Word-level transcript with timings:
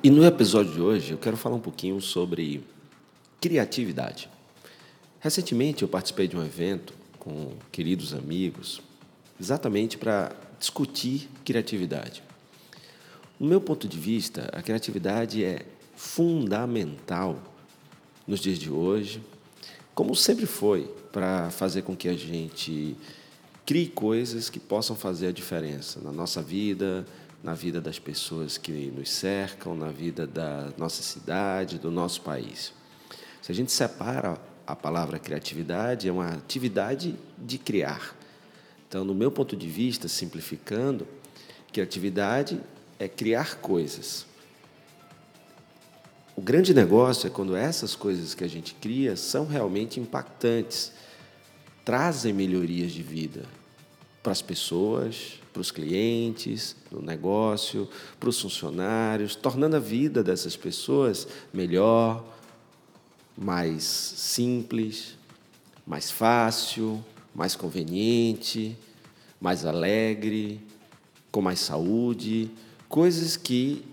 E 0.00 0.10
no 0.10 0.24
episódio 0.24 0.72
de 0.72 0.80
hoje 0.80 1.10
eu 1.10 1.18
quero 1.18 1.36
falar 1.36 1.56
um 1.56 1.60
pouquinho 1.60 2.00
sobre 2.00 2.62
criatividade. 3.40 4.30
Recentemente 5.18 5.82
eu 5.82 5.88
participei 5.88 6.28
de 6.28 6.36
um 6.36 6.44
evento 6.44 6.94
com 7.18 7.50
queridos 7.72 8.14
amigos, 8.14 8.80
exatamente 9.40 9.98
para 9.98 10.30
discutir 10.56 11.28
criatividade. 11.44 12.22
No 13.40 13.48
meu 13.48 13.60
ponto 13.60 13.88
de 13.88 13.98
vista, 13.98 14.48
a 14.52 14.62
criatividade 14.62 15.42
é 15.42 15.66
fundamental 15.96 17.36
nos 18.24 18.38
dias 18.38 18.58
de 18.58 18.70
hoje, 18.70 19.20
como 19.96 20.14
sempre 20.14 20.46
foi, 20.46 20.84
para 21.10 21.50
fazer 21.50 21.82
com 21.82 21.96
que 21.96 22.08
a 22.08 22.16
gente 22.16 22.96
crie 23.66 23.88
coisas 23.88 24.48
que 24.48 24.60
possam 24.60 24.94
fazer 24.94 25.26
a 25.26 25.32
diferença 25.32 26.00
na 26.00 26.12
nossa 26.12 26.40
vida, 26.40 27.04
na 27.42 27.54
vida 27.54 27.80
das 27.80 27.98
pessoas 27.98 28.58
que 28.58 28.72
nos 28.94 29.10
cercam, 29.10 29.74
na 29.76 29.90
vida 29.90 30.26
da 30.26 30.72
nossa 30.76 31.02
cidade, 31.02 31.78
do 31.78 31.90
nosso 31.90 32.20
país. 32.22 32.72
Se 33.40 33.52
a 33.52 33.54
gente 33.54 33.70
separa 33.70 34.38
a 34.66 34.74
palavra 34.74 35.18
criatividade, 35.18 36.08
é 36.08 36.12
uma 36.12 36.34
atividade 36.34 37.14
de 37.38 37.58
criar. 37.58 38.14
Então, 38.88 39.04
no 39.04 39.14
meu 39.14 39.30
ponto 39.30 39.56
de 39.56 39.68
vista, 39.68 40.08
simplificando, 40.08 41.06
criatividade 41.72 42.60
é 42.98 43.06
criar 43.06 43.56
coisas. 43.56 44.26
O 46.34 46.40
grande 46.40 46.74
negócio 46.74 47.26
é 47.26 47.30
quando 47.30 47.56
essas 47.56 47.94
coisas 47.94 48.34
que 48.34 48.44
a 48.44 48.48
gente 48.48 48.74
cria 48.74 49.16
são 49.16 49.46
realmente 49.46 50.00
impactantes, 50.00 50.92
trazem 51.84 52.32
melhorias 52.32 52.92
de 52.92 53.02
vida 53.02 53.57
para 54.22 54.32
as 54.32 54.42
pessoas, 54.42 55.40
para 55.52 55.60
os 55.60 55.70
clientes, 55.70 56.76
no 56.90 57.00
negócio, 57.00 57.88
para 58.18 58.28
os 58.28 58.40
funcionários, 58.40 59.34
tornando 59.34 59.76
a 59.76 59.80
vida 59.80 60.22
dessas 60.22 60.56
pessoas 60.56 61.26
melhor, 61.52 62.24
mais 63.36 63.82
simples, 63.84 65.16
mais 65.86 66.10
fácil, 66.10 67.04
mais 67.34 67.54
conveniente, 67.54 68.76
mais 69.40 69.64
alegre, 69.64 70.60
com 71.30 71.40
mais 71.40 71.60
saúde, 71.60 72.50
coisas 72.88 73.36
que 73.36 73.84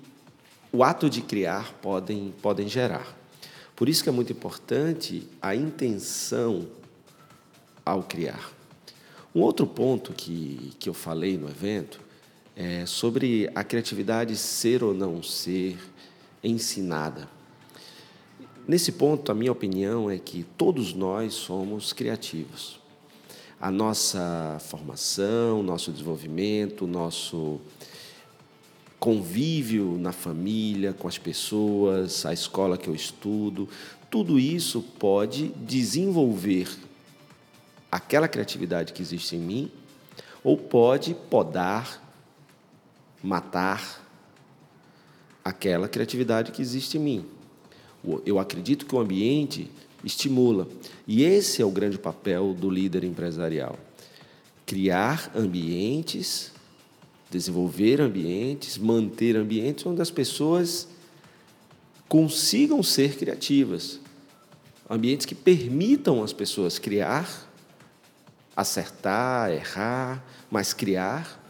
o 0.72 0.84
ato 0.84 1.10
de 1.10 1.22
criar 1.22 1.74
podem, 1.82 2.34
podem 2.42 2.68
gerar. 2.68 3.16
Por 3.76 3.88
isso 3.88 4.04
que 4.04 4.10
é 4.10 4.12
muito 4.12 4.32
importante 4.32 5.28
a 5.42 5.56
intenção 5.56 6.68
ao 7.86 8.04
criar. 8.04 8.52
Um 9.36 9.42
outro 9.42 9.68
ponto 9.68 10.14
que, 10.14 10.72
que 10.80 10.88
eu 10.88 10.94
falei 10.94 11.38
no 11.38 11.50
evento 11.50 12.00
é 12.56 12.86
sobre 12.86 13.52
a 13.54 13.66
criatividade 13.66 14.38
ser 14.38 14.82
ou 14.82 14.94
não 14.94 15.22
ser 15.22 15.78
ensinada. 16.42 17.28
Nesse 18.66 18.94
ponto, 18.94 19.30
a 19.34 19.36
minha 19.36 19.52
opinião 19.52 20.10
é 20.10 20.18
que 20.18 20.46
todos 20.58 20.94
nós 20.94 21.34
somos 21.34 21.92
criativos. 21.92 22.80
A 23.60 23.70
nossa 23.70 24.58
formação, 24.62 25.62
nosso 25.62 25.92
desenvolvimento, 25.92 26.88
nosso 26.88 27.60
convívio 28.98 29.98
na 30.00 30.14
família, 30.14 30.94
com 30.94 31.10
as 31.10 31.18
pessoas, 31.18 32.26
a 32.26 32.32
escola 32.32 32.78
que 32.78 32.88
eu 32.88 32.96
estudo, 32.96 33.68
tudo 34.10 34.40
isso 34.40 34.82
pode 34.98 35.50
desenvolver 35.50 36.70
aquela 37.96 38.28
criatividade 38.28 38.92
que 38.92 39.02
existe 39.02 39.38
em 39.38 39.40
mim, 39.40 39.72
ou 40.44 40.58
pode 40.58 41.16
podar, 41.30 42.04
matar 43.24 44.06
aquela 45.44 45.88
criatividade 45.88 46.52
que 46.52 46.62
existe 46.62 46.98
em 46.98 47.02
mim. 47.02 47.26
Eu 48.26 48.38
acredito 48.38 48.86
que 48.86 48.94
o 48.94 49.00
ambiente 49.00 49.72
estimula. 50.04 50.68
E 51.08 51.24
esse 51.24 51.62
é 51.62 51.66
o 51.66 51.72
grande 51.72 51.98
papel 51.98 52.54
do 52.54 52.70
líder 52.70 53.06
empresarial: 53.06 53.80
criar 54.66 55.32
ambientes, 55.34 56.52
desenvolver 57.32 58.02
ambientes, 58.02 58.78
manter 58.78 59.38
ambientes 59.38 59.86
onde 59.86 60.02
as 60.02 60.12
pessoas 60.12 60.90
consigam 62.10 62.84
ser 62.84 63.16
criativas. 63.16 64.02
Ambientes 64.88 65.26
que 65.26 65.34
permitam 65.34 66.22
as 66.22 66.34
pessoas 66.34 66.78
criar 66.78 67.55
acertar, 68.56 69.52
errar, 69.52 70.24
mas 70.50 70.74
criar, 70.74 71.42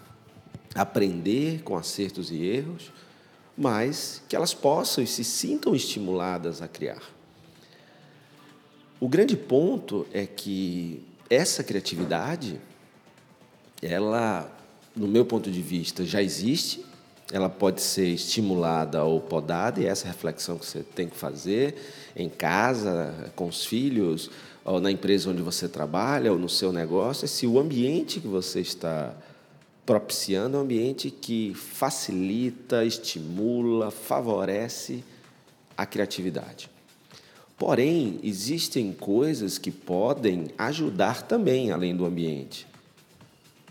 aprender 0.73 1.61
com 1.63 1.77
acertos 1.77 2.31
e 2.31 2.43
erros, 2.43 2.91
mas 3.57 4.21
que 4.27 4.35
elas 4.35 4.53
possam 4.53 5.03
e 5.03 5.07
se 5.07 5.23
sintam 5.23 5.75
estimuladas 5.75 6.61
a 6.61 6.67
criar. 6.67 7.01
O 8.99 9.07
grande 9.07 9.37
ponto 9.37 10.05
é 10.11 10.25
que 10.25 11.03
essa 11.29 11.63
criatividade, 11.63 12.59
ela, 13.81 14.51
no 14.95 15.07
meu 15.07 15.25
ponto 15.25 15.51
de 15.51 15.61
vista, 15.61 16.05
já 16.05 16.21
existe, 16.21 16.83
ela 17.31 17.49
pode 17.49 17.81
ser 17.81 18.07
estimulada 18.07 19.03
ou 19.03 19.19
podada, 19.19 19.81
e 19.81 19.85
essa 19.85 20.07
reflexão 20.07 20.57
que 20.57 20.65
você 20.65 20.83
tem 20.83 21.09
que 21.09 21.15
fazer 21.15 21.75
em 22.15 22.29
casa, 22.29 23.31
com 23.35 23.47
os 23.47 23.65
filhos, 23.65 24.29
ou 24.65 24.81
na 24.81 24.91
empresa 24.91 25.29
onde 25.29 25.43
você 25.43 25.69
trabalha, 25.69 26.31
ou 26.31 26.39
no 26.39 26.49
seu 26.49 26.73
negócio, 26.73 27.25
é 27.25 27.27
se 27.27 27.45
o 27.45 27.59
ambiente 27.59 28.19
que 28.19 28.27
você 28.27 28.59
está 28.59 29.15
propiciando 29.85 30.57
é 30.57 30.59
um 30.59 30.63
ambiente 30.63 31.11
que 31.11 31.53
facilita, 31.53 32.83
estimula, 32.83 33.91
favorece 33.91 35.03
a 35.77 35.85
criatividade. 35.85 36.67
Porém, 37.55 38.19
existem 38.23 38.91
coisas 38.91 39.59
que 39.59 39.69
podem 39.69 40.47
ajudar 40.57 41.21
também, 41.21 41.71
além 41.71 41.95
do 41.95 42.03
ambiente. 42.03 42.65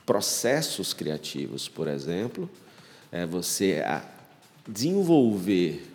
Processos 0.06 0.94
criativos, 0.94 1.68
por 1.68 1.88
exemplo, 1.88 2.48
é 3.10 3.26
você 3.26 3.82
desenvolver 4.66 5.90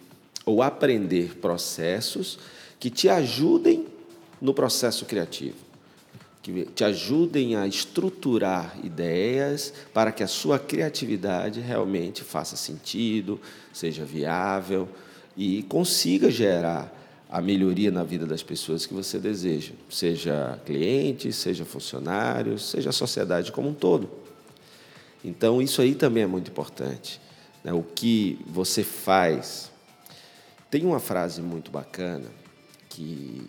ou 0.45 0.61
aprender 0.61 1.37
processos 1.37 2.37
que 2.79 2.89
te 2.89 3.07
ajudem 3.07 3.87
no 4.41 4.53
processo 4.53 5.05
criativo, 5.05 5.57
que 6.41 6.65
te 6.65 6.83
ajudem 6.83 7.55
a 7.55 7.67
estruturar 7.67 8.77
ideias 8.83 9.73
para 9.93 10.11
que 10.11 10.23
a 10.23 10.27
sua 10.27 10.57
criatividade 10.57 11.59
realmente 11.59 12.23
faça 12.23 12.55
sentido, 12.55 13.39
seja 13.73 14.05
viável 14.05 14.87
e 15.35 15.63
consiga 15.63 16.31
gerar 16.31 16.95
a 17.29 17.41
melhoria 17.41 17.91
na 17.91 18.03
vida 18.03 18.25
das 18.25 18.41
pessoas 18.41 18.85
que 18.85 18.93
você 18.93 19.19
deseja, 19.19 19.73
seja 19.89 20.59
clientes, 20.65 21.35
seja 21.35 21.63
funcionários, 21.63 22.71
seja 22.71 22.89
a 22.89 22.93
sociedade 22.93 23.51
como 23.51 23.69
um 23.69 23.73
todo. 23.73 24.09
Então, 25.23 25.61
isso 25.61 25.81
aí 25.81 25.93
também 25.93 26.23
é 26.23 26.27
muito 26.27 26.49
importante. 26.49 27.21
Né? 27.63 27.71
O 27.73 27.83
que 27.83 28.39
você 28.47 28.83
faz. 28.83 29.69
Tem 30.71 30.85
uma 30.85 30.99
frase 30.99 31.41
muito 31.41 31.69
bacana 31.69 32.25
que 32.89 33.43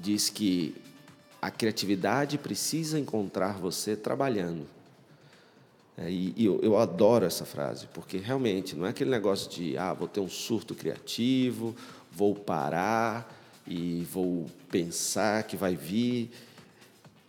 diz 0.00 0.30
que 0.30 0.74
a 1.40 1.50
criatividade 1.50 2.38
precisa 2.38 2.98
encontrar 2.98 3.58
você 3.58 3.96
trabalhando. 3.96 4.66
É, 5.96 6.10
e, 6.10 6.32
e 6.36 6.44
eu, 6.44 6.60
eu, 6.62 6.78
adoro 6.78 7.24
essa 7.24 7.44
frase, 7.44 7.86
porque 7.92 8.18
realmente 8.18 8.74
não 8.74 8.86
é 8.86 8.90
aquele 8.90 9.10
negócio 9.10 9.50
de, 9.50 9.76
ah, 9.76 9.92
vou 9.92 10.08
ter 10.08 10.20
um 10.20 10.28
surto 10.28 10.74
criativo, 10.74 11.74
vou 12.12 12.34
parar 12.34 13.36
e 13.66 14.06
vou 14.10 14.46
pensar 14.70 15.42
que 15.44 15.56
vai 15.56 15.76
vir. 15.76 16.30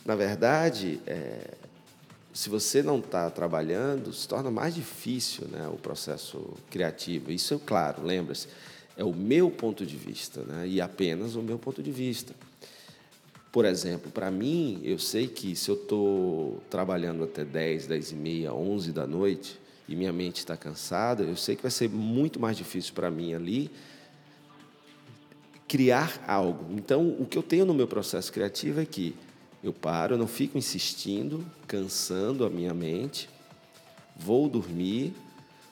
Na 0.06 0.16
verdade, 0.16 1.00
é, 1.06 1.56
se 2.34 2.50
você 2.50 2.81
não 2.81 3.00
está 3.00 3.30
trabalhando, 3.30 4.13
se 4.13 4.28
torna 4.28 4.50
mais 4.50 4.74
difícil 4.74 5.48
né, 5.48 5.68
o 5.68 5.78
processo 5.78 6.54
criativo. 6.69 7.31
Isso 7.31 7.54
é 7.54 7.60
claro, 7.66 8.04
lembra-se, 8.04 8.48
é 9.01 9.03
o 9.03 9.13
meu 9.13 9.50
ponto 9.50 9.83
de 9.83 9.98
vista, 9.98 10.44
né, 10.44 10.68
e 10.68 10.80
apenas 10.80 11.36
o 11.36 11.42
meu 11.42 11.57
ponto 11.57 11.81
de 11.81 11.92
vista. 11.92 12.36
Por 13.51 13.65
exemplo, 13.65 14.12
para 14.12 14.30
mim, 14.30 14.80
eu 14.83 15.00
sei 15.00 15.27
que 15.27 15.56
se 15.56 15.69
eu 15.69 15.75
estou 15.75 16.62
trabalhando 16.69 17.24
até 17.24 17.44
10, 17.44 17.88
10 17.88 18.12
e 18.12 18.15
meia, 18.15 18.53
11 18.53 18.92
da 18.92 19.07
noite 19.07 19.59
e 19.89 19.95
minha 19.95 20.13
mente 20.13 20.38
está 20.38 20.56
cansada, 20.56 21.24
eu 21.24 21.36
sei 21.36 21.56
que 21.56 21.63
vai 21.63 21.71
ser 21.71 21.89
muito 21.89 22.39
mais 22.39 22.56
difícil 22.56 22.94
para 22.94 23.09
mim 23.09 23.33
ali 23.33 23.71
criar 25.68 26.24
algo. 26.27 26.71
Então, 26.71 27.15
o 27.19 27.25
que 27.25 27.38
eu 27.38 27.44
tenho 27.44 27.65
no 27.65 27.74
meu 27.74 27.88
processo 27.88 28.31
criativo 28.31 28.80
é 28.80 28.86
que 28.86 29.15
eu 29.63 29.74
paro, 29.74 30.13
eu 30.13 30.18
não 30.19 30.27
fico 30.27 30.59
insistindo, 30.59 31.44
cansando 31.68 32.45
a 32.45 32.50
minha 32.51 32.74
mente, 32.74 33.27
vou 34.15 34.48
dormir, 34.48 35.13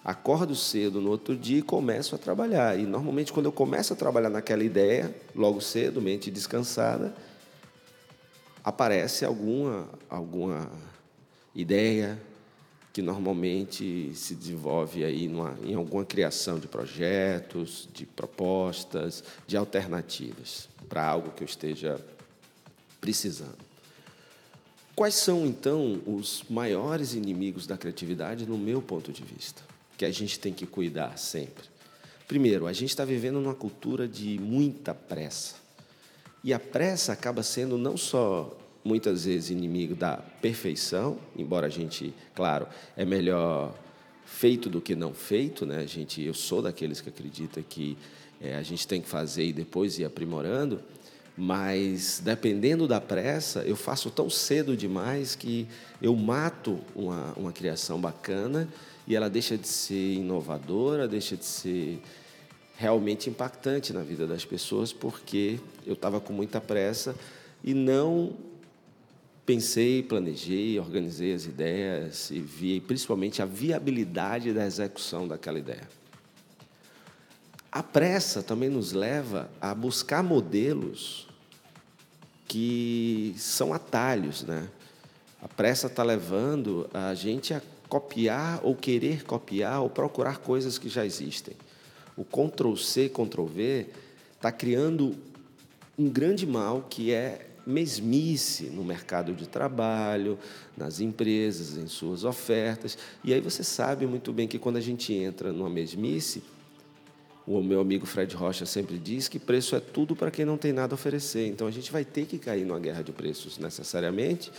acordo 0.04 0.56
cedo 0.56 1.02
no 1.02 1.10
outro 1.10 1.36
dia 1.36 1.60
e 1.60 1.62
começo 1.62 2.16
a 2.16 2.18
trabalhar. 2.18 2.78
E 2.80 2.84
normalmente, 2.84 3.34
quando 3.34 3.48
eu 3.48 3.52
começo 3.52 3.94
a 3.94 3.96
trabalhar 3.96 4.30
naquela 4.30 4.64
ideia, 4.64 5.14
logo 5.36 5.62
cedo, 5.62 6.02
mente 6.02 6.32
descansada, 6.32 7.14
aparece 8.64 9.26
alguma, 9.26 9.88
alguma 10.10 10.70
ideia 11.54 12.20
que 12.92 13.02
normalmente 13.02 14.12
se 14.16 14.34
desenvolve 14.34 15.04
aí 15.04 15.28
numa, 15.28 15.58
em 15.64 15.76
alguma 15.76 16.04
criação 16.04 16.60
de 16.60 16.68
projetos, 16.68 17.88
de 17.94 18.06
propostas, 18.06 19.24
de 19.46 19.56
alternativas 19.56 20.68
para 20.88 21.06
algo 21.06 21.32
que 21.32 21.44
eu 21.44 21.46
esteja 21.46 22.04
precisando. 23.00 23.70
Quais 24.96 25.16
são, 25.16 25.46
então, 25.46 26.02
os 26.06 26.44
maiores 26.50 27.14
inimigos 27.14 27.66
da 27.66 27.78
criatividade, 27.78 28.46
no 28.46 28.58
meu 28.58 28.82
ponto 28.82 29.14
de 29.14 29.24
vista, 29.24 29.62
que 30.00 30.06
a 30.06 30.12
gente 30.12 30.40
tem 30.40 30.54
que 30.54 30.66
cuidar 30.66 31.18
sempre? 31.18 31.66
Primeiro, 32.26 32.68
a 32.68 32.72
gente 32.72 32.90
está 32.90 33.04
vivendo 33.04 33.42
numa 33.42 33.54
cultura 33.54 34.08
de 34.08 34.40
muita 34.40 34.94
pressa. 34.96 35.56
E 36.42 36.54
a 36.54 36.60
pressa 36.60 37.12
acaba 37.12 37.44
sendo 37.44 37.78
não 37.78 37.98
só 37.98 38.58
muitas 38.82 39.26
vezes 39.26 39.50
inimigo 39.50 39.96
da 39.96 40.16
perfeição, 40.16 41.20
embora 41.36 41.68
a 41.68 41.70
gente, 41.70 42.14
claro, 42.34 42.66
é 42.96 43.04
melhor 43.04 43.78
feito 44.26 44.70
do 44.70 44.80
que 44.80 44.96
não 44.96 45.14
feito, 45.14 45.66
né? 45.66 45.80
A 45.80 45.86
gente, 45.86 46.22
eu 46.22 46.34
sou 46.34 46.62
daqueles 46.62 47.02
que 47.02 47.10
acredita 47.10 47.62
que 47.62 47.98
é, 48.40 48.56
a 48.56 48.64
gente 48.64 48.88
tem 48.88 49.02
que 49.02 49.10
fazer 49.10 49.44
e 49.44 49.52
depois 49.52 50.00
ir 50.00 50.06
aprimorando, 50.06 50.82
mas 51.42 52.20
dependendo 52.22 52.86
da 52.86 53.00
pressa, 53.00 53.62
eu 53.62 53.78
faço 53.78 54.12
tão 54.12 54.30
cedo 54.30 54.76
demais 54.76 55.36
que 55.36 55.66
eu 56.02 56.14
mato 56.14 56.82
uma, 56.94 57.32
uma 57.38 57.54
criação 57.54 57.98
bacana 57.98 58.68
e 59.08 59.16
ela 59.16 59.30
deixa 59.30 59.58
de 59.58 59.66
ser 59.66 60.16
inovadora, 60.16 61.08
deixa 61.08 61.38
de 61.38 61.46
ser 61.46 62.02
realmente 62.76 63.30
impactante 63.30 63.94
na 63.94 64.02
vida 64.02 64.28
das 64.28 64.44
pessoas, 64.44 64.92
porque 64.92 65.62
eu 65.88 65.94
estava 65.94 66.20
com 66.20 66.34
muita 66.34 66.60
pressa 66.60 67.16
e 67.64 67.74
não 67.74 68.34
pensei, 69.46 70.04
planejei, 70.04 70.78
organizei 70.78 71.34
as 71.34 71.46
ideias 71.46 72.32
e 72.32 72.42
vi 72.42 72.82
principalmente 72.82 73.42
a 73.42 73.46
viabilidade 73.46 74.52
da 74.52 74.66
execução 74.66 75.26
daquela 75.26 75.58
ideia. 75.58 75.88
A 77.72 77.82
pressa 77.82 78.44
também 78.44 78.68
nos 78.68 78.92
leva 78.92 79.50
a 79.62 79.74
buscar 79.74 80.22
modelos 80.22 81.29
que 82.50 83.36
são 83.38 83.74
atalhos, 83.74 84.44
né? 84.44 84.68
A 85.42 85.48
pressa 85.48 85.88
está 85.88 86.04
levando 86.04 86.90
a 86.94 87.14
gente 87.14 87.54
a 87.54 87.62
copiar 87.88 88.60
ou 88.64 88.76
querer 88.76 89.24
copiar 89.24 89.82
ou 89.82 89.90
procurar 89.90 90.40
coisas 90.40 90.78
que 90.78 90.90
já 90.90 91.06
existem. 91.06 91.56
O 92.18 92.26
Ctrl 92.26 92.76
C, 92.76 93.08
Ctrl 93.08 93.46
V 93.46 93.88
está 94.36 94.52
criando 94.52 95.16
um 95.98 96.10
grande 96.10 96.46
mal 96.46 96.88
que 96.90 97.14
é 97.14 97.46
mesmice 97.66 98.66
no 98.66 98.84
mercado 98.84 99.32
de 99.34 99.48
trabalho, 99.48 100.38
nas 100.76 101.00
empresas, 101.00 101.78
em 101.78 101.88
suas 101.88 102.24
ofertas. 102.24 102.98
E 103.24 103.32
aí 103.32 103.40
você 103.40 103.64
sabe 103.64 104.08
muito 104.08 104.34
bem 104.34 104.48
que 104.48 104.58
quando 104.58 104.78
a 104.78 104.82
gente 104.82 105.14
entra 105.14 105.54
numa 105.54 105.70
mesmice, 105.70 106.42
o 107.50 107.64
meu 107.64 107.82
amigo 107.82 108.06
Fred 108.06 108.36
Rocha 108.36 108.64
sempre 108.64 109.00
diz 109.00 109.28
que 109.28 109.40
preço 109.40 109.76
é 109.76 109.80
tudo 109.80 110.16
para 110.16 110.30
quem 110.30 110.46
não 110.46 110.56
tem 110.56 110.72
nada 110.72 110.94
a 110.94 110.96
oferecer. 110.96 111.48
Então 111.48 111.66
a 111.66 111.72
gente 111.72 111.92
vai 111.92 112.06
ter 112.06 112.28
que 112.28 112.38
cair 112.38 112.64
numa 112.64 112.80
guerra 112.80 113.02
de 113.02 113.12
preços 113.12 113.58
necessariamente, 113.58 114.52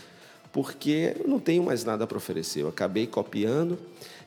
porque 0.53 1.15
eu 1.21 1.29
não 1.29 1.39
tenho 1.39 1.63
mais 1.63 1.85
nada 1.85 2.05
para 2.05 2.19
oferecer. 2.19 2.63
Eu 2.63 2.69
acabei 2.69 3.07
copiando 3.07 3.79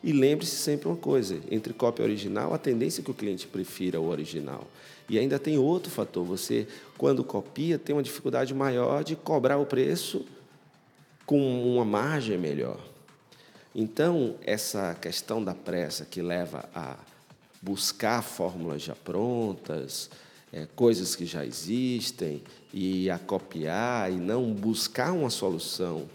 e 0.01 0.13
lembre-se 0.13 0.55
sempre 0.55 0.87
uma 0.87 0.95
coisa: 0.95 1.41
entre 1.51 1.73
cópia 1.73 2.03
e 2.03 2.05
original, 2.05 2.53
a 2.53 2.57
tendência 2.57 3.01
é 3.01 3.03
que 3.03 3.11
o 3.11 3.13
cliente 3.13 3.47
prefira 3.47 3.99
o 3.99 4.07
original. 4.07 4.65
E 5.09 5.19
ainda 5.19 5.37
tem 5.37 5.57
outro 5.57 5.91
fator: 5.91 6.23
você, 6.23 6.65
quando 6.97 7.21
copia, 7.21 7.77
tem 7.77 7.93
uma 7.93 8.01
dificuldade 8.01 8.53
maior 8.53 9.03
de 9.03 9.17
cobrar 9.17 9.57
o 9.57 9.65
preço 9.65 10.25
com 11.25 11.69
uma 11.69 11.83
margem 11.83 12.37
melhor. 12.37 12.79
Então, 13.75 14.35
essa 14.45 14.93
questão 14.93 15.43
da 15.43 15.53
pressa 15.53 16.05
que 16.05 16.21
leva 16.21 16.69
a 16.73 16.95
buscar 17.63 18.21
fórmulas 18.21 18.81
já 18.81 18.93
prontas, 18.93 20.09
é, 20.51 20.67
coisas 20.75 21.15
que 21.15 21.25
já 21.25 21.45
existem, 21.45 22.43
e 22.73 23.09
a 23.09 23.17
copiar 23.17 24.11
e 24.11 24.15
não 24.15 24.53
buscar 24.53 25.13
uma 25.13 25.29
solução 25.29 26.07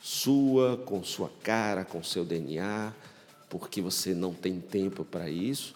sua, 0.00 0.78
com 0.78 1.04
sua 1.04 1.30
cara, 1.42 1.84
com 1.84 2.02
seu 2.02 2.24
DNA, 2.24 2.92
porque 3.50 3.82
você 3.82 4.14
não 4.14 4.32
tem 4.32 4.58
tempo 4.60 5.04
para 5.04 5.28
isso, 5.28 5.74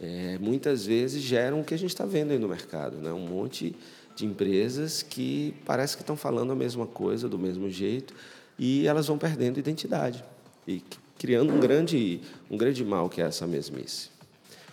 é, 0.00 0.38
muitas 0.38 0.86
vezes 0.86 1.20
geram 1.20 1.60
o 1.60 1.64
que 1.64 1.74
a 1.74 1.78
gente 1.78 1.90
está 1.90 2.06
vendo 2.06 2.30
aí 2.30 2.38
no 2.38 2.48
mercado, 2.48 2.98
né? 2.98 3.12
um 3.12 3.26
monte 3.26 3.74
de 4.14 4.24
empresas 4.24 5.02
que 5.02 5.54
parece 5.66 5.96
que 5.96 6.02
estão 6.02 6.16
falando 6.16 6.52
a 6.52 6.56
mesma 6.56 6.86
coisa, 6.86 7.28
do 7.28 7.38
mesmo 7.38 7.68
jeito, 7.68 8.14
e 8.56 8.86
elas 8.86 9.08
vão 9.08 9.18
perdendo 9.18 9.58
identidade 9.58 10.24
e 10.66 10.82
criando 11.18 11.52
um 11.52 11.58
grande, 11.58 12.20
um 12.48 12.56
grande 12.56 12.84
mal 12.84 13.08
que 13.08 13.20
é 13.20 13.24
essa 13.24 13.46
mesmice. 13.46 14.17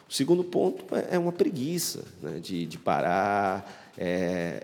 O 0.08 0.14
segundo 0.14 0.44
ponto 0.44 0.96
é, 0.96 1.16
é 1.16 1.20
uma 1.20 1.32
preguiça 1.32 2.04
né, 2.22 2.40
de, 2.40 2.66
de 2.66 2.78
parar 2.78 3.92
é, 3.98 4.64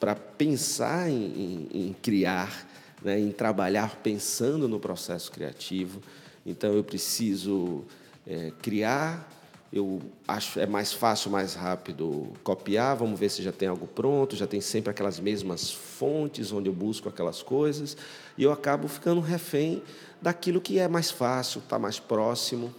para 0.00 0.14
pensar 0.14 1.08
em, 1.08 1.68
em, 1.72 1.88
em 1.88 1.96
criar, 2.02 2.66
né, 3.02 3.18
em 3.18 3.30
trabalhar 3.30 3.96
pensando 3.96 4.66
no 4.68 4.80
processo 4.80 5.30
criativo. 5.30 6.00
Então, 6.46 6.72
eu 6.72 6.82
preciso 6.82 7.84
é, 8.26 8.52
criar, 8.62 9.30
eu 9.72 10.00
acho 10.26 10.58
é 10.58 10.66
mais 10.66 10.92
fácil, 10.92 11.30
mais 11.30 11.54
rápido 11.54 12.32
copiar, 12.42 12.96
vamos 12.96 13.18
ver 13.18 13.28
se 13.28 13.42
já 13.42 13.52
tem 13.52 13.68
algo 13.68 13.86
pronto, 13.86 14.36
já 14.36 14.46
tem 14.46 14.60
sempre 14.60 14.90
aquelas 14.90 15.20
mesmas 15.20 15.70
fontes 15.70 16.52
onde 16.52 16.68
eu 16.68 16.72
busco 16.72 17.08
aquelas 17.08 17.42
coisas, 17.42 17.96
e 18.38 18.42
eu 18.42 18.52
acabo 18.52 18.88
ficando 18.88 19.20
refém 19.20 19.82
daquilo 20.22 20.60
que 20.60 20.78
é 20.78 20.88
mais 20.88 21.10
fácil, 21.10 21.58
está 21.58 21.78
mais 21.78 21.98
próximo 21.98 22.74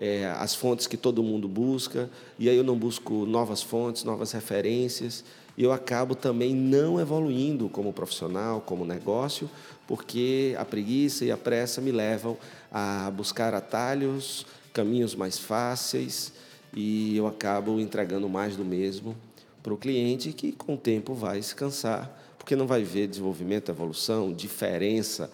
é, 0.00 0.26
as 0.38 0.54
fontes 0.54 0.86
que 0.86 0.96
todo 0.96 1.22
mundo 1.22 1.46
busca, 1.46 2.08
e 2.38 2.48
aí 2.48 2.56
eu 2.56 2.64
não 2.64 2.76
busco 2.76 3.26
novas 3.26 3.62
fontes, 3.62 4.02
novas 4.02 4.32
referências, 4.32 5.22
e 5.58 5.62
eu 5.62 5.72
acabo 5.72 6.14
também 6.14 6.54
não 6.54 6.98
evoluindo 6.98 7.68
como 7.68 7.92
profissional, 7.92 8.62
como 8.62 8.86
negócio, 8.86 9.50
porque 9.86 10.56
a 10.58 10.64
preguiça 10.64 11.24
e 11.24 11.30
a 11.30 11.36
pressa 11.36 11.82
me 11.82 11.92
levam 11.92 12.38
a 12.72 13.10
buscar 13.14 13.52
atalhos, 13.52 14.46
caminhos 14.72 15.14
mais 15.14 15.38
fáceis, 15.38 16.32
e 16.74 17.16
eu 17.16 17.26
acabo 17.26 17.78
entregando 17.78 18.28
mais 18.28 18.56
do 18.56 18.64
mesmo 18.64 19.14
para 19.62 19.74
o 19.74 19.76
cliente, 19.76 20.32
que 20.32 20.52
com 20.52 20.74
o 20.74 20.78
tempo 20.78 21.12
vai 21.12 21.42
se 21.42 21.54
cansar, 21.54 22.18
porque 22.38 22.56
não 22.56 22.66
vai 22.66 22.82
ver 22.82 23.06
desenvolvimento, 23.06 23.70
evolução, 23.70 24.32
diferença 24.32 25.30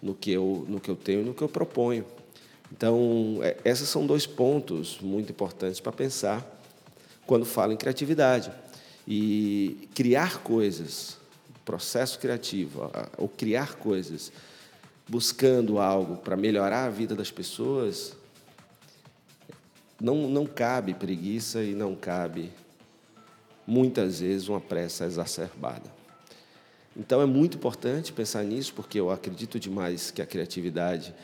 no 0.00 0.14
que 0.14 0.30
eu, 0.30 0.64
no 0.66 0.80
que 0.80 0.90
eu 0.90 0.96
tenho 0.96 1.20
e 1.20 1.24
no 1.24 1.34
que 1.34 1.42
eu 1.42 1.48
proponho. 1.48 2.04
Então, 2.72 3.38
é, 3.42 3.56
esses 3.64 3.88
são 3.88 4.06
dois 4.06 4.26
pontos 4.26 4.98
muito 5.00 5.30
importantes 5.30 5.80
para 5.80 5.92
pensar 5.92 6.44
quando 7.26 7.44
falo 7.44 7.72
em 7.72 7.76
criatividade. 7.76 8.50
E 9.06 9.88
criar 9.94 10.38
coisas, 10.38 11.16
processo 11.64 12.18
criativo, 12.18 12.90
ou 13.16 13.28
criar 13.28 13.74
coisas 13.74 14.32
buscando 15.08 15.78
algo 15.78 16.16
para 16.16 16.36
melhorar 16.36 16.86
a 16.86 16.90
vida 16.90 17.14
das 17.14 17.30
pessoas, 17.30 18.16
não, 20.00 20.28
não 20.28 20.44
cabe 20.44 20.92
preguiça 20.94 21.62
e 21.62 21.74
não 21.74 21.94
cabe, 21.94 22.50
muitas 23.66 24.20
vezes, 24.20 24.48
uma 24.48 24.60
pressa 24.60 25.04
exacerbada. 25.04 25.94
Então 26.96 27.20
é 27.20 27.26
muito 27.26 27.56
importante 27.56 28.12
pensar 28.12 28.42
nisso, 28.42 28.72
porque 28.74 28.98
eu 28.98 29.10
acredito 29.10 29.60
demais 29.60 30.10
que 30.10 30.22
a 30.22 30.26
criatividade 30.26 31.14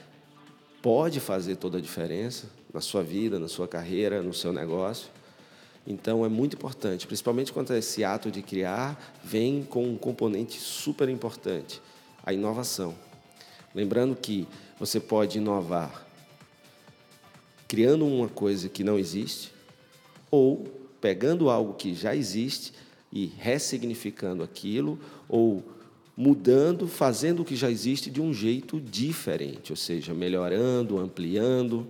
pode 0.83 1.21
fazer 1.21 1.57
toda 1.57 1.79
a 1.79 1.81
diferença 1.81 2.51
na 2.75 2.81
sua 2.81 3.03
vida, 3.03 3.39
na 3.39 3.49
sua 3.49 3.69
carreira, 3.69 4.21
no 4.21 4.35
seu 4.35 4.53
negócio. 4.53 5.09
Então 5.87 6.25
é 6.25 6.29
muito 6.29 6.57
importante, 6.57 7.07
principalmente 7.07 7.53
quando 7.53 7.73
esse 7.75 8.05
ato 8.05 8.31
de 8.31 8.43
criar 8.43 9.19
vem 9.25 9.62
com 9.65 9.85
um 9.85 9.97
componente 9.97 10.59
super 10.59 11.09
importante, 11.09 11.81
a 12.25 12.33
inovação. 12.33 12.95
Lembrando 13.75 14.15
que 14.15 14.47
você 14.79 15.01
pode 15.01 15.39
inovar 15.39 16.07
criando 17.73 18.07
uma 18.07 18.29
coisa 18.29 18.69
que 18.69 18.85
não 18.85 18.99
existe 18.99 19.51
ou 20.31 20.65
pegando 21.01 21.49
algo 21.49 21.73
que 21.73 21.95
já 21.95 22.15
existe 22.15 22.75
e 23.11 23.33
ressignificando 23.39 24.43
aquilo 24.43 24.99
ou 25.27 25.65
mudando, 26.16 26.87
fazendo 26.87 27.42
o 27.42 27.45
que 27.45 27.57
já 27.57 27.71
existe 27.71 28.11
de 28.11 28.21
um 28.21 28.33
jeito 28.33 28.81
diferente, 28.81 29.73
ou 29.73 29.76
seja, 29.76 30.12
melhorando, 30.12 30.99
ampliando 30.99 31.87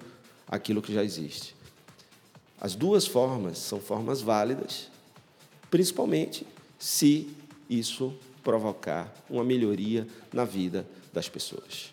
aquilo 0.47 0.83
que 0.83 0.93
já 0.93 1.03
existe. 1.03 1.55
As 2.61 2.75
duas 2.75 3.07
formas 3.07 3.59
são 3.59 3.81
formas 3.81 4.21
válidas, 4.21 4.89
principalmente 5.71 6.47
se 6.79 7.29
isso 7.69 8.15
provocar 8.45 9.13
uma 9.29 9.43
melhoria 9.43 10.07
na 10.33 10.45
vida 10.45 10.87
das 11.13 11.29
pessoas. 11.29 11.93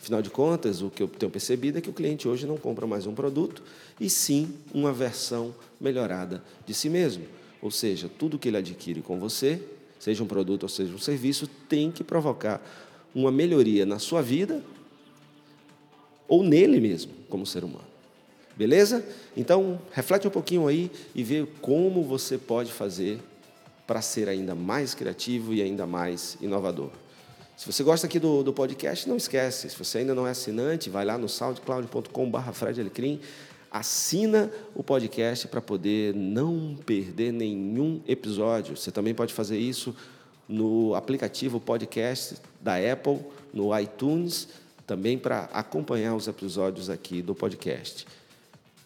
Afinal 0.00 0.22
de 0.22 0.30
contas, 0.30 0.80
o 0.80 0.90
que 0.90 1.02
eu 1.02 1.08
tenho 1.08 1.30
percebido 1.30 1.78
é 1.78 1.80
que 1.80 1.90
o 1.90 1.92
cliente 1.92 2.26
hoje 2.26 2.46
não 2.46 2.56
compra 2.56 2.86
mais 2.86 3.06
um 3.06 3.14
produto, 3.14 3.62
e 4.00 4.08
sim 4.08 4.54
uma 4.72 4.92
versão 4.92 5.54
melhorada 5.80 6.42
de 6.66 6.72
si 6.72 6.88
mesmo. 6.88 7.24
Ou 7.60 7.70
seja, 7.70 8.08
tudo 8.08 8.38
que 8.38 8.48
ele 8.48 8.56
adquire 8.56 9.02
com 9.02 9.18
você 9.18 9.60
seja 9.98 10.22
um 10.22 10.26
produto 10.26 10.64
ou 10.64 10.68
seja 10.68 10.94
um 10.94 10.98
serviço, 10.98 11.46
tem 11.68 11.90
que 11.90 12.04
provocar 12.04 12.60
uma 13.14 13.30
melhoria 13.32 13.84
na 13.84 13.98
sua 13.98 14.22
vida, 14.22 14.62
ou 16.26 16.42
nele 16.42 16.80
mesmo, 16.80 17.12
como 17.28 17.46
ser 17.46 17.64
humano. 17.64 17.86
Beleza? 18.56 19.04
Então, 19.36 19.80
reflete 19.92 20.26
um 20.26 20.30
pouquinho 20.30 20.66
aí 20.66 20.90
e 21.14 21.22
vê 21.22 21.46
como 21.60 22.02
você 22.02 22.36
pode 22.36 22.72
fazer 22.72 23.20
para 23.86 24.02
ser 24.02 24.28
ainda 24.28 24.54
mais 24.54 24.94
criativo 24.94 25.54
e 25.54 25.62
ainda 25.62 25.86
mais 25.86 26.36
inovador. 26.40 26.90
Se 27.56 27.66
você 27.66 27.82
gosta 27.82 28.06
aqui 28.06 28.18
do, 28.18 28.42
do 28.42 28.52
podcast, 28.52 29.08
não 29.08 29.16
esquece. 29.16 29.70
Se 29.70 29.76
você 29.76 29.98
ainda 29.98 30.14
não 30.14 30.26
é 30.26 30.30
assinante, 30.30 30.90
vai 30.90 31.04
lá 31.04 31.16
no 31.16 31.28
soundcloud.com.br 31.28 32.52
assina 33.70 34.50
o 34.74 34.82
podcast 34.82 35.46
para 35.48 35.60
poder 35.60 36.14
não 36.14 36.76
perder 36.86 37.32
nenhum 37.32 38.00
episódio. 38.06 38.76
Você 38.76 38.90
também 38.90 39.14
pode 39.14 39.34
fazer 39.34 39.58
isso 39.58 39.94
no 40.48 40.94
aplicativo 40.94 41.60
podcast 41.60 42.36
da 42.60 42.76
Apple, 42.76 43.20
no 43.52 43.78
iTunes, 43.78 44.48
também 44.86 45.18
para 45.18 45.44
acompanhar 45.52 46.14
os 46.14 46.26
episódios 46.26 46.88
aqui 46.88 47.20
do 47.20 47.34
podcast. 47.34 48.06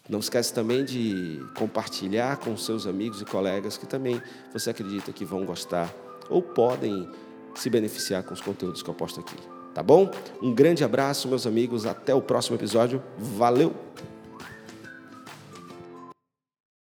Não 0.09 0.19
esquece 0.19 0.53
também 0.53 0.83
de 0.83 1.39
compartilhar 1.57 2.37
com 2.37 2.57
seus 2.57 2.85
amigos 2.85 3.21
e 3.21 3.25
colegas 3.25 3.77
que 3.77 3.85
também 3.85 4.21
você 4.51 4.69
acredita 4.69 5.13
que 5.13 5.23
vão 5.23 5.45
gostar 5.45 5.93
ou 6.29 6.41
podem 6.41 7.09
se 7.55 7.69
beneficiar 7.69 8.23
com 8.23 8.33
os 8.33 8.41
conteúdos 8.41 8.83
que 8.83 8.89
eu 8.89 8.93
posto 8.93 9.21
aqui. 9.21 9.37
Tá 9.73 9.81
bom? 9.81 10.11
Um 10.41 10.53
grande 10.53 10.83
abraço, 10.83 11.27
meus 11.27 11.47
amigos. 11.47 11.85
Até 11.85 12.13
o 12.13 12.21
próximo 12.21 12.57
episódio. 12.57 13.01
Valeu! 13.17 13.73